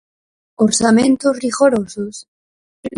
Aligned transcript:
¿Orzamentos 0.65 1.37
rigorosos? 1.45 2.13